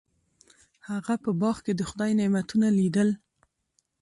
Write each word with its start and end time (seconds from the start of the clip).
هغه 0.89 1.13
په 1.23 1.31
باغ 1.41 1.57
کې 1.65 1.73
د 1.75 1.81
خدای 1.89 2.11
نعمتونه 2.19 2.67
لیدل. 2.79 3.09